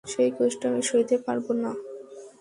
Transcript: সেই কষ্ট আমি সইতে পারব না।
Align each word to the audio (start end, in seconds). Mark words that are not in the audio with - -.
সেই 0.05 0.31
কষ্ট 0.37 0.61
আমি 0.69 0.81
সইতে 0.89 1.15
পারব 1.25 1.45
না। 1.63 1.71